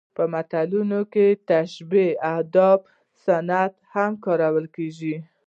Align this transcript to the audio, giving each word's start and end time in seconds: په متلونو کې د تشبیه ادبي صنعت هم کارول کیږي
په 0.15 0.23
متلونو 0.33 0.99
کې 1.13 1.27
د 1.31 1.39
تشبیه 1.51 2.09
ادبي 2.37 2.83
صنعت 3.23 3.73
هم 3.93 4.11
کارول 4.25 4.65
کیږي 4.75 5.15